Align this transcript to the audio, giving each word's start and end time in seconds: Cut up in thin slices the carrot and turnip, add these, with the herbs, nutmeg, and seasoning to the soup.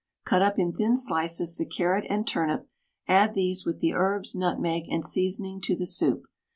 Cut 0.25 0.41
up 0.41 0.57
in 0.57 0.73
thin 0.73 0.97
slices 0.97 1.57
the 1.57 1.65
carrot 1.67 2.07
and 2.09 2.25
turnip, 2.27 2.67
add 3.07 3.35
these, 3.35 3.67
with 3.67 3.81
the 3.81 3.93
herbs, 3.93 4.33
nutmeg, 4.33 4.85
and 4.89 5.05
seasoning 5.05 5.61
to 5.61 5.75
the 5.75 5.85
soup. 5.85 6.25